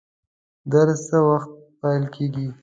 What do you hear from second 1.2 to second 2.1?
وخت پیل